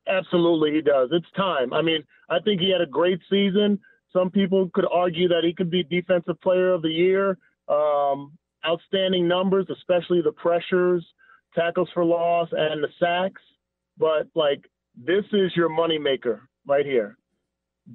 Absolutely, 0.08 0.72
he 0.72 0.82
does. 0.82 1.10
It's 1.12 1.32
time. 1.36 1.74
I 1.74 1.82
mean, 1.82 2.04
I 2.30 2.39
think 2.39 2.62
he 2.62 2.72
had 2.72 2.82
a 2.82 2.89
great 2.89 3.20
season. 3.30 3.80
Some 4.13 4.30
people 4.30 4.70
could 4.74 4.86
argue 4.92 5.27
that 5.27 5.44
he 5.44 5.54
could 5.54 5.70
be 5.70 5.84
Defensive 5.84 6.39
Player 6.42 6.74
of 6.74 6.82
the 6.82 6.89
Year. 6.89 7.38
Um, 7.68 8.38
outstanding 8.66 9.27
numbers, 9.27 9.68
especially 9.70 10.22
the 10.22 10.32
pressures, 10.32 11.06
tackles 11.54 11.89
for 11.94 12.04
loss, 12.06 12.50
and 12.51 12.84
the 12.84 12.89
sacks. 13.00 13.42
But 13.98 14.27
like, 14.36 14.63
this 14.96 15.25
is 15.34 15.51
your 15.56 15.70
moneymaker 15.70 16.39
right 16.66 16.86
here. 16.86 17.18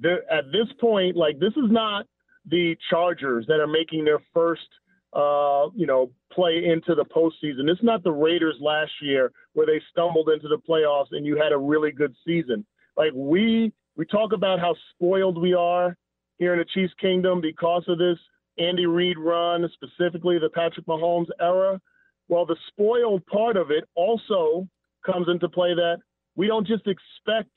The, 0.01 0.17
at 0.31 0.45
this 0.51 0.67
point, 0.79 1.15
like, 1.15 1.39
this 1.39 1.53
is 1.53 1.69
not 1.69 2.05
the 2.45 2.75
Chargers 2.89 3.45
that 3.47 3.59
are 3.59 3.67
making 3.67 4.05
their 4.05 4.19
first, 4.33 4.67
uh, 5.15 5.69
you 5.75 5.85
know, 5.85 6.11
play 6.31 6.65
into 6.65 6.95
the 6.95 7.05
postseason. 7.05 7.69
It's 7.69 7.83
not 7.83 8.03
the 8.03 8.11
Raiders 8.11 8.55
last 8.59 8.91
year 9.01 9.31
where 9.53 9.67
they 9.67 9.81
stumbled 9.91 10.29
into 10.29 10.47
the 10.47 10.57
playoffs 10.57 11.07
and 11.11 11.25
you 11.25 11.37
had 11.37 11.51
a 11.51 11.57
really 11.57 11.91
good 11.91 12.15
season. 12.25 12.65
Like 12.97 13.11
we 13.13 13.71
we 13.95 14.05
talk 14.05 14.33
about 14.33 14.59
how 14.59 14.75
spoiled 14.91 15.39
we 15.39 15.53
are 15.53 15.95
here 16.37 16.53
in 16.53 16.59
the 16.59 16.65
Chiefs 16.65 16.93
Kingdom 16.99 17.41
because 17.41 17.83
of 17.87 17.99
this 17.99 18.17
Andy 18.57 18.85
Reid 18.85 19.17
run, 19.17 19.69
specifically 19.73 20.39
the 20.39 20.49
Patrick 20.49 20.85
Mahomes 20.87 21.27
era. 21.39 21.79
Well, 22.27 22.45
the 22.45 22.55
spoiled 22.67 23.25
part 23.27 23.57
of 23.57 23.69
it 23.69 23.83
also 23.95 24.67
comes 25.05 25.27
into 25.29 25.49
play 25.49 25.73
that 25.75 25.97
we 26.35 26.47
don't 26.47 26.65
just 26.65 26.87
expect 26.87 27.51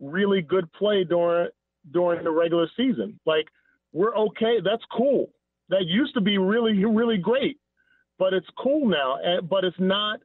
really 0.00 0.42
good 0.42 0.70
play 0.72 1.04
during 1.04 1.48
during 1.92 2.24
the 2.24 2.30
regular 2.30 2.68
season. 2.76 3.18
Like 3.26 3.46
we're 3.92 4.16
okay. 4.16 4.58
That's 4.64 4.82
cool. 4.96 5.30
That 5.68 5.86
used 5.86 6.14
to 6.14 6.20
be 6.20 6.38
really 6.38 6.84
really 6.84 7.18
great, 7.18 7.58
but 8.18 8.32
it's 8.32 8.46
cool 8.58 8.88
now. 8.88 9.16
Eh, 9.16 9.40
but 9.40 9.64
it's 9.64 9.80
not 9.80 10.20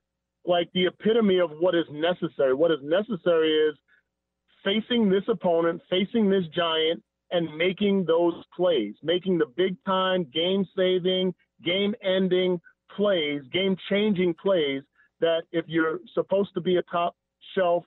like 0.46 0.70
the 0.74 0.88
epitome 0.88 1.40
of 1.40 1.52
what 1.60 1.76
is 1.76 1.86
necessary. 1.92 2.54
What 2.54 2.72
is 2.72 2.80
necessary 2.82 3.52
is 3.52 3.76
facing 4.64 5.10
this 5.10 5.24
opponent, 5.28 5.82
facing 5.90 6.30
this 6.30 6.44
giant, 6.56 7.04
and 7.32 7.56
making 7.58 8.06
those 8.06 8.34
plays, 8.56 8.94
making 9.02 9.38
the 9.38 9.46
big 9.56 9.76
time, 9.86 10.26
game 10.34 10.66
saving, 10.76 11.34
game 11.64 11.96
ending 12.04 12.60
plays, 12.96 13.42
game 13.54 13.76
changing 13.90 14.34
plays 14.34 14.84
that 15.22 15.44
if 15.52 15.66
you're 15.68 16.00
supposed 16.14 16.54
to 16.54 16.62
be 16.62 16.78
a 16.78 16.82
top 16.84 17.16
shelf 17.56 17.84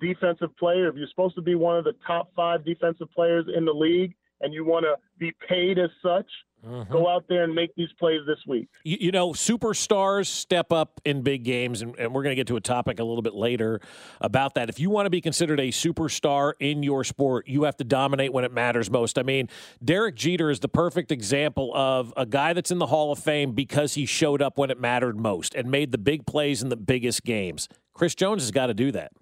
defensive 0.00 0.56
player, 0.56 0.88
if 0.88 0.96
you're 0.96 1.08
supposed 1.08 1.34
to 1.34 1.42
be 1.42 1.54
one 1.54 1.76
of 1.76 1.84
the 1.84 1.94
top 2.06 2.30
five 2.36 2.64
defensive 2.64 3.08
players 3.14 3.46
in 3.54 3.64
the 3.64 3.72
league, 3.72 4.14
and 4.40 4.52
you 4.52 4.64
want 4.64 4.84
to 4.84 4.94
be 5.18 5.32
paid 5.48 5.78
as 5.78 5.90
such, 6.02 6.26
go 6.64 6.70
mm-hmm. 6.70 7.06
out 7.06 7.24
there 7.28 7.44
and 7.44 7.54
make 7.54 7.74
these 7.76 7.92
plays 7.98 8.20
this 8.26 8.38
week. 8.46 8.68
you, 8.84 8.96
you 9.00 9.12
know, 9.12 9.30
superstars 9.30 10.26
step 10.26 10.72
up 10.72 11.00
in 11.04 11.22
big 11.22 11.44
games, 11.44 11.82
and, 11.82 11.94
and 11.98 12.14
we're 12.14 12.22
going 12.22 12.32
to 12.32 12.36
get 12.36 12.46
to 12.48 12.56
a 12.56 12.60
topic 12.60 13.00
a 13.00 13.04
little 13.04 13.22
bit 13.22 13.34
later 13.34 13.80
about 14.20 14.54
that. 14.54 14.68
If 14.68 14.80
you 14.80 14.90
want 14.90 15.06
to 15.06 15.10
be 15.10 15.20
considered 15.20 15.60
a 15.60 15.68
superstar 15.68 16.54
in 16.60 16.82
your 16.82 17.04
sport, 17.04 17.48
you 17.48 17.64
have 17.64 17.76
to 17.78 17.84
dominate 17.84 18.32
when 18.32 18.44
it 18.44 18.52
matters 18.52 18.90
most. 18.90 19.18
I 19.18 19.22
mean, 19.22 19.48
Derek 19.84 20.16
Jeter 20.16 20.50
is 20.50 20.60
the 20.60 20.68
perfect 20.68 21.12
example 21.12 21.72
of 21.74 22.12
a 22.16 22.26
guy 22.26 22.52
that's 22.52 22.70
in 22.70 22.78
the 22.78 22.86
Hall 22.86 23.12
of 23.12 23.18
Fame 23.18 23.52
because 23.52 23.94
he 23.94 24.06
showed 24.06 24.40
up 24.40 24.58
when 24.58 24.70
it 24.70 24.80
mattered 24.80 25.18
most 25.18 25.54
and 25.54 25.70
made 25.70 25.92
the 25.92 25.98
big 25.98 26.26
plays 26.26 26.62
in 26.62 26.68
the 26.68 26.76
biggest 26.76 27.24
games. 27.24 27.68
Chris 27.92 28.14
Jones 28.14 28.42
has 28.42 28.50
got 28.50 28.66
to 28.66 28.74
do 28.74 28.90
that. 28.92 29.12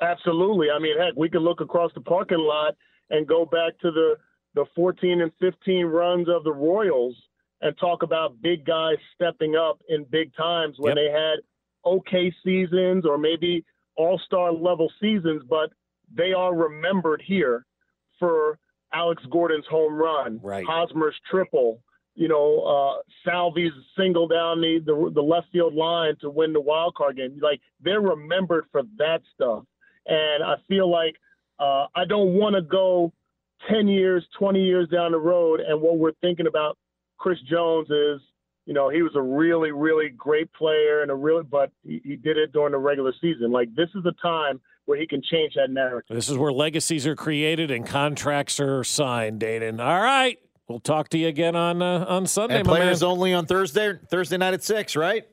Absolutely. 0.00 0.68
I 0.70 0.78
mean, 0.78 0.98
heck, 0.98 1.14
we 1.16 1.28
can 1.28 1.40
look 1.40 1.60
across 1.60 1.92
the 1.94 2.00
parking 2.00 2.38
lot 2.38 2.76
and 3.10 3.26
go 3.26 3.44
back 3.44 3.78
to 3.80 3.90
the 3.90 4.16
the 4.54 4.64
14 4.74 5.20
and 5.20 5.32
15 5.40 5.86
runs 5.86 6.28
of 6.28 6.44
the 6.44 6.52
Royals 6.52 7.16
and 7.60 7.76
talk 7.78 8.02
about 8.02 8.40
big 8.42 8.64
guys 8.64 8.96
stepping 9.14 9.56
up 9.56 9.80
in 9.88 10.04
big 10.04 10.34
times 10.36 10.76
when 10.78 10.96
Yep. 10.96 11.04
they 11.06 11.10
had 11.10 11.38
okay 11.84 12.32
seasons 12.44 13.04
or 13.06 13.18
maybe 13.18 13.64
all-star 13.96 14.52
level 14.52 14.90
seasons, 15.00 15.42
but 15.48 15.70
they 16.12 16.32
are 16.32 16.54
remembered 16.54 17.22
here 17.24 17.64
for 18.18 18.58
Alex 18.92 19.22
Gordon's 19.30 19.66
home 19.66 19.94
run, 19.94 20.40
Right. 20.42 20.64
Hosmer's 20.64 21.18
triple, 21.30 21.82
you 22.14 22.28
know, 22.28 22.60
uh, 22.60 23.02
Salvy's 23.24 23.72
single 23.96 24.28
down 24.28 24.60
the, 24.60 24.78
the 24.84 25.10
the 25.12 25.22
left 25.22 25.48
field 25.50 25.74
line 25.74 26.14
to 26.20 26.30
win 26.30 26.52
the 26.52 26.60
wild 26.60 26.94
card 26.94 27.16
game. 27.16 27.38
Like 27.40 27.60
they're 27.80 28.00
remembered 28.00 28.66
for 28.70 28.82
that 28.98 29.22
stuff, 29.34 29.64
and 30.06 30.44
I 30.44 30.56
feel 30.68 30.88
like 30.88 31.16
uh, 31.58 31.86
I 31.94 32.04
don't 32.04 32.34
want 32.34 32.54
to 32.54 32.62
go 32.62 33.12
10 33.70 33.88
years, 33.88 34.24
20 34.38 34.62
years 34.62 34.88
down 34.88 35.12
the 35.12 35.18
road, 35.18 35.60
and 35.60 35.80
what 35.80 35.98
we're 35.98 36.12
thinking 36.20 36.46
about 36.46 36.76
Chris 37.18 37.38
Jones 37.50 37.88
is, 37.90 38.20
you 38.66 38.74
know, 38.74 38.88
he 38.88 39.02
was 39.02 39.12
a 39.14 39.22
really, 39.22 39.72
really 39.72 40.08
great 40.10 40.52
player 40.52 41.02
and 41.02 41.10
a 41.10 41.14
really, 41.14 41.42
but 41.42 41.70
he, 41.82 42.00
he 42.04 42.16
did 42.16 42.36
it 42.36 42.52
during 42.52 42.72
the 42.72 42.78
regular 42.78 43.12
season. 43.20 43.50
Like 43.52 43.74
this 43.74 43.88
is 43.94 44.02
the 44.04 44.12
time 44.22 44.60
where 44.86 44.98
he 44.98 45.06
can 45.06 45.22
change 45.22 45.54
that 45.54 45.70
narrative. 45.70 46.14
This 46.14 46.28
is 46.28 46.36
where 46.38 46.52
legacies 46.52 47.06
are 47.06 47.16
created 47.16 47.70
and 47.70 47.86
contracts 47.86 48.60
are 48.60 48.84
signed, 48.84 49.40
Danan. 49.40 49.80
All 49.84 50.00
right. 50.00 50.38
We'll 50.68 50.80
talk 50.80 51.10
to 51.10 51.18
you 51.18 51.28
again 51.28 51.56
on 51.56 51.82
uh, 51.82 52.06
on 52.08 52.26
Sunday, 52.26 52.58
And 52.60 52.66
my 52.66 52.74
man. 52.74 52.82
players 52.82 53.02
only 53.02 53.34
on 53.34 53.44
Thursday 53.44 53.98
Thursday 54.08 54.38
night 54.38 54.54
at 54.54 54.62
six, 54.62 54.96
right? 54.96 55.24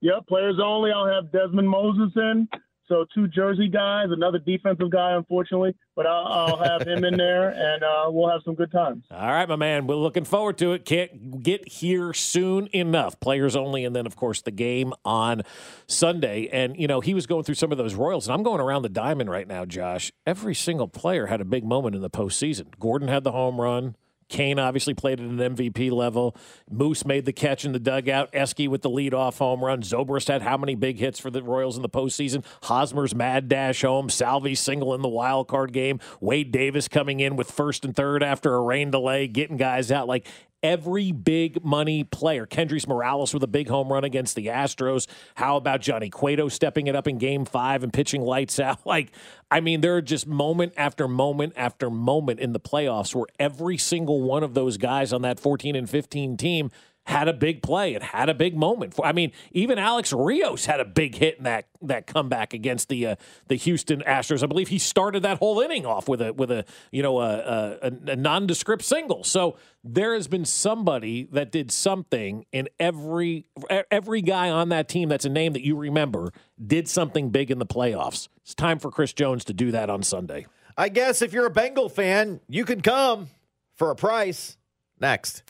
Yep, 0.00 0.26
players 0.26 0.56
only. 0.62 0.90
I'll 0.90 1.06
have 1.06 1.30
Desmond 1.32 1.68
Moses 1.68 2.12
in. 2.16 2.48
So 2.88 3.04
two 3.14 3.28
Jersey 3.28 3.68
guys, 3.68 4.06
another 4.10 4.38
defensive 4.38 4.90
guy, 4.90 5.12
unfortunately, 5.12 5.74
but 5.94 6.06
I'll, 6.06 6.26
I'll 6.26 6.56
have 6.56 6.86
him 6.86 7.04
in 7.04 7.16
there, 7.16 7.50
and 7.56 7.82
uh, 7.82 8.10
we'll 8.10 8.30
have 8.30 8.40
some 8.44 8.54
good 8.54 8.72
times. 8.72 9.04
All 9.10 9.28
right, 9.28 9.48
my 9.48 9.56
man. 9.56 9.86
We're 9.86 9.96
looking 9.96 10.24
forward 10.24 10.56
to 10.58 10.72
it. 10.72 10.84
Can't 10.84 11.42
get 11.42 11.68
here 11.68 12.14
soon 12.14 12.68
enough. 12.72 13.20
Players 13.20 13.54
only, 13.54 13.84
and 13.84 13.94
then 13.94 14.06
of 14.06 14.16
course 14.16 14.40
the 14.40 14.50
game 14.50 14.94
on 15.04 15.42
Sunday. 15.86 16.48
And 16.50 16.78
you 16.78 16.86
know 16.86 17.00
he 17.00 17.14
was 17.14 17.26
going 17.26 17.44
through 17.44 17.56
some 17.56 17.72
of 17.72 17.78
those 17.78 17.94
Royals, 17.94 18.26
and 18.26 18.34
I'm 18.34 18.42
going 18.42 18.60
around 18.60 18.82
the 18.82 18.88
diamond 18.88 19.30
right 19.30 19.46
now, 19.46 19.64
Josh. 19.64 20.10
Every 20.26 20.54
single 20.54 20.88
player 20.88 21.26
had 21.26 21.40
a 21.40 21.44
big 21.44 21.64
moment 21.64 21.94
in 21.94 22.02
the 22.02 22.10
postseason. 22.10 22.78
Gordon 22.80 23.08
had 23.08 23.24
the 23.24 23.32
home 23.32 23.60
run. 23.60 23.96
Cain 24.28 24.58
obviously 24.58 24.94
played 24.94 25.20
at 25.20 25.26
an 25.26 25.38
MVP 25.38 25.90
level. 25.90 26.36
Moose 26.70 27.04
made 27.04 27.24
the 27.24 27.32
catch 27.32 27.64
in 27.64 27.72
the 27.72 27.78
dugout. 27.78 28.30
Esky 28.32 28.68
with 28.68 28.82
the 28.82 28.90
leadoff 28.90 29.38
home 29.38 29.64
run. 29.64 29.82
Zobrist 29.82 30.28
had 30.28 30.42
how 30.42 30.56
many 30.56 30.74
big 30.74 30.98
hits 30.98 31.18
for 31.18 31.30
the 31.30 31.42
Royals 31.42 31.76
in 31.76 31.82
the 31.82 31.88
postseason? 31.88 32.44
Hosmer's 32.64 33.14
mad 33.14 33.48
dash 33.48 33.82
home. 33.82 34.10
Salvy 34.10 34.54
single 34.54 34.94
in 34.94 35.02
the 35.02 35.08
wild 35.08 35.48
card 35.48 35.72
game. 35.72 35.98
Wade 36.20 36.52
Davis 36.52 36.88
coming 36.88 37.20
in 37.20 37.36
with 37.36 37.50
first 37.50 37.84
and 37.84 37.96
third 37.96 38.22
after 38.22 38.54
a 38.54 38.60
rain 38.60 38.90
delay, 38.90 39.26
getting 39.26 39.56
guys 39.56 39.90
out. 39.90 40.06
Like 40.06 40.26
every 40.62 41.12
big 41.12 41.64
money 41.64 42.04
player. 42.04 42.46
Kendrys 42.46 42.86
Morales 42.86 43.32
with 43.32 43.42
a 43.42 43.48
big 43.48 43.68
home 43.68 43.92
run 43.92 44.04
against 44.04 44.36
the 44.36 44.46
Astros. 44.46 45.06
How 45.34 45.56
about 45.56 45.80
Johnny 45.80 46.10
Cueto 46.10 46.48
stepping 46.48 46.86
it 46.86 46.96
up 46.96 47.06
in 47.06 47.18
game 47.18 47.44
five 47.44 47.82
and 47.82 47.92
pitching 47.92 48.22
lights 48.22 48.58
out? 48.58 48.78
Like, 48.88 49.12
I 49.50 49.60
mean, 49.60 49.82
there 49.82 49.96
are 49.96 50.02
just 50.02 50.26
moment 50.26 50.72
after 50.76 51.08
moment 51.08 51.52
after 51.56 51.90
moment 51.90 52.40
in 52.40 52.52
the 52.52 52.60
playoffs 52.60 53.14
where 53.14 53.26
every 53.38 53.76
single 53.76 54.22
one 54.22 54.42
of 54.42 54.54
those 54.54 54.78
guys 54.78 55.12
on 55.12 55.22
that 55.22 55.38
14 55.38 55.76
and 55.76 55.90
15 55.90 56.36
team 56.38 56.70
had 57.08 57.26
a 57.26 57.32
big 57.32 57.62
play 57.62 57.94
and 57.94 58.04
had 58.04 58.28
a 58.28 58.34
big 58.34 58.54
moment. 58.54 58.94
I 59.02 59.12
mean, 59.12 59.32
even 59.52 59.78
Alex 59.78 60.12
Rios 60.12 60.66
had 60.66 60.78
a 60.78 60.84
big 60.84 61.14
hit 61.14 61.38
in 61.38 61.44
that 61.44 61.66
that 61.80 62.06
comeback 62.06 62.52
against 62.52 62.90
the 62.90 63.06
uh, 63.06 63.16
the 63.46 63.54
Houston 63.54 64.02
Astros. 64.02 64.42
I 64.42 64.46
believe 64.46 64.68
he 64.68 64.78
started 64.78 65.22
that 65.22 65.38
whole 65.38 65.60
inning 65.60 65.86
off 65.86 66.06
with 66.06 66.20
a 66.20 66.34
with 66.34 66.50
a 66.50 66.66
you 66.92 67.02
know 67.02 67.18
a, 67.20 67.78
a, 67.80 67.92
a 68.08 68.16
nondescript 68.16 68.84
single. 68.84 69.24
So 69.24 69.56
there 69.82 70.12
has 70.12 70.28
been 70.28 70.44
somebody 70.44 71.28
that 71.32 71.50
did 71.50 71.70
something, 71.70 72.44
and 72.52 72.68
every 72.78 73.46
every 73.90 74.20
guy 74.20 74.50
on 74.50 74.68
that 74.68 74.88
team 74.88 75.08
that's 75.08 75.24
a 75.24 75.30
name 75.30 75.54
that 75.54 75.64
you 75.64 75.76
remember 75.76 76.30
did 76.64 76.88
something 76.88 77.30
big 77.30 77.50
in 77.50 77.58
the 77.58 77.66
playoffs. 77.66 78.28
It's 78.42 78.54
time 78.54 78.78
for 78.78 78.90
Chris 78.90 79.14
Jones 79.14 79.44
to 79.46 79.54
do 79.54 79.70
that 79.70 79.88
on 79.88 80.02
Sunday. 80.02 80.46
I 80.76 80.90
guess 80.90 81.22
if 81.22 81.32
you're 81.32 81.46
a 81.46 81.50
Bengal 81.50 81.88
fan, 81.88 82.40
you 82.48 82.66
could 82.66 82.82
come 82.82 83.28
for 83.76 83.90
a 83.90 83.96
price. 83.96 84.58
Next. 85.00 85.42